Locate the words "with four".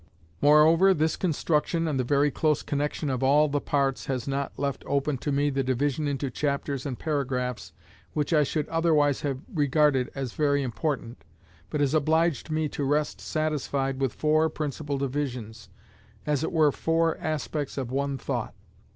14.01-14.49